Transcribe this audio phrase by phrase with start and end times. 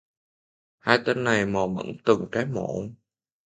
[0.85, 2.83] Hai tên này mò mẫm từng cái mộ